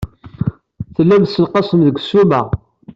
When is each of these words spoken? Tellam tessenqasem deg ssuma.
Tellam 0.95 1.23
tessenqasem 1.25 1.81
deg 1.87 1.97
ssuma. 2.01 2.41